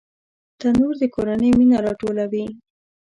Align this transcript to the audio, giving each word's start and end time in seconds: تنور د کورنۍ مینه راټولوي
تنور 0.59 0.93
د 1.01 1.03
کورنۍ 1.15 1.51
مینه 1.57 1.77
راټولوي 1.85 2.45